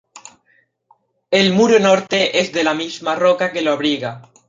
[1.29, 4.31] El muro norte es de la misma roca que lo abriga.